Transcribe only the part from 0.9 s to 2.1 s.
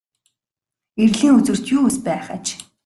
Эрлийн үзүүрт юу эс